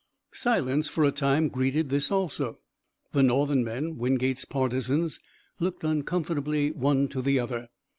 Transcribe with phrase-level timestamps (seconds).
[0.33, 2.57] Silence for a time greeted this also.
[3.11, 5.19] The Northern men, Wingate's partisans,
[5.59, 7.67] looked uncomfortably one to the other.